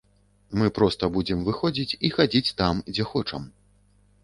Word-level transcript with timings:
Мы 0.61 0.69
проста 0.77 1.09
будзем 1.17 1.43
выходзіць, 1.51 1.97
і 2.09 2.13
хадзіць 2.17 2.55
там, 2.63 2.83
дзе 2.93 3.09
хочам. 3.13 3.49